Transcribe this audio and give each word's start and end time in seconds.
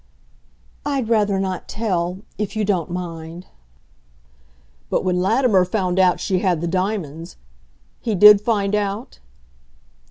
"I'd 0.83 1.09
rather 1.09 1.39
not 1.39 1.67
tell 1.67 2.23
if 2.39 2.55
you 2.55 2.65
don't 2.65 2.89
mind." 2.89 3.45
"But 4.89 5.05
when 5.05 5.21
Latimer 5.21 5.63
found 5.63 5.99
out 5.99 6.19
she 6.19 6.39
had 6.39 6.59
the 6.59 6.67
diamonds 6.67 7.35
he 7.99 8.15
did 8.15 8.41
find 8.41 8.73
out?" 8.73 9.19